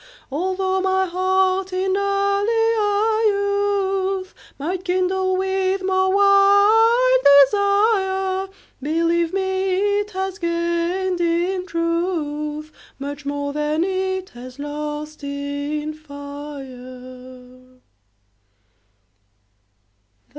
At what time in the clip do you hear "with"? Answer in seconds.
5.37-5.83